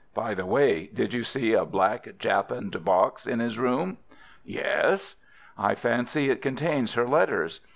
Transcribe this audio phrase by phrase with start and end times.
[0.15, 3.99] By the way, did you see a black japanned box in his room?"
[4.43, 5.15] "Yes."
[5.59, 7.61] "I fancy it contains her letters.